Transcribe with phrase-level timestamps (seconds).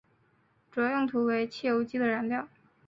[0.71, 2.47] 主要用途为汽油机的燃料。